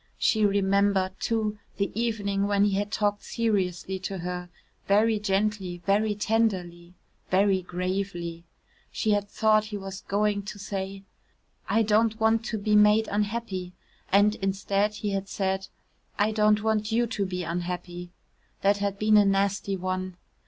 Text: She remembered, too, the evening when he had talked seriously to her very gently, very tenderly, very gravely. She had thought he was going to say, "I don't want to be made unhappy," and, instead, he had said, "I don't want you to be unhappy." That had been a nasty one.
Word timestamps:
She 0.17 0.47
remembered, 0.47 1.11
too, 1.19 1.59
the 1.77 1.91
evening 1.93 2.47
when 2.47 2.63
he 2.65 2.71
had 2.73 2.91
talked 2.91 3.21
seriously 3.23 3.99
to 3.99 4.17
her 4.17 4.49
very 4.87 5.19
gently, 5.19 5.83
very 5.85 6.15
tenderly, 6.15 6.95
very 7.29 7.61
gravely. 7.61 8.43
She 8.91 9.11
had 9.11 9.29
thought 9.29 9.65
he 9.65 9.77
was 9.77 10.01
going 10.01 10.41
to 10.41 10.57
say, 10.57 11.03
"I 11.69 11.83
don't 11.83 12.19
want 12.19 12.43
to 12.45 12.57
be 12.57 12.75
made 12.75 13.09
unhappy," 13.09 13.73
and, 14.11 14.33
instead, 14.37 14.95
he 14.95 15.11
had 15.11 15.29
said, 15.29 15.67
"I 16.17 16.31
don't 16.31 16.63
want 16.63 16.91
you 16.91 17.05
to 17.05 17.23
be 17.23 17.43
unhappy." 17.43 18.09
That 18.63 18.77
had 18.77 18.97
been 18.97 19.17
a 19.17 19.23
nasty 19.25 19.77
one. 19.77 20.17